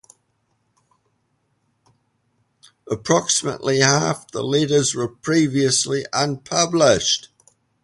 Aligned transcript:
Approximately 2.89 3.81
half 3.81 4.31
the 4.31 4.41
letters 4.43 4.95
were 4.95 5.07
previously 5.07 6.07
unpublished. 6.11 7.29